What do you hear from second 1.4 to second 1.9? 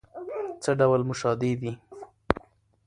دي؟